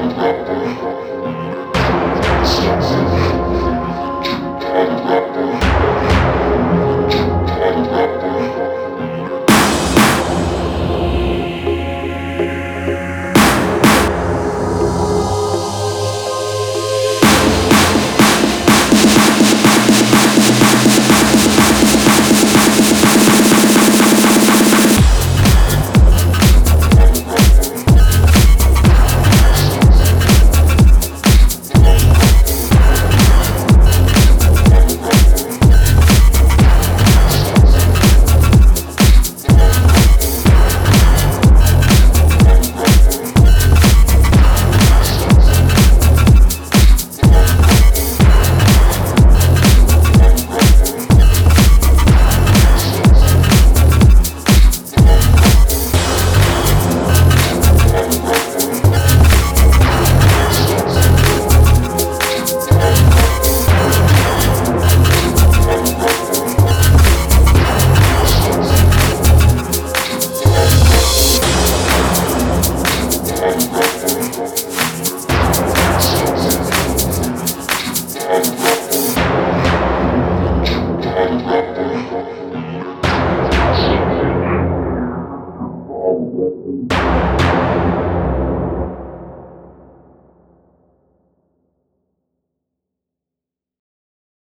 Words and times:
Gracias. 0.00 0.57